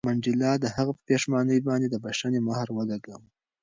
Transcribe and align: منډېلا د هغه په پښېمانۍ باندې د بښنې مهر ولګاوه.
منډېلا 0.07 0.51
د 0.59 0.65
هغه 0.75 0.91
په 0.97 1.01
پښېمانۍ 1.09 1.59
باندې 1.67 1.87
د 1.89 1.95
بښنې 2.03 2.39
مهر 2.47 2.67
ولګاوه. 2.71 3.27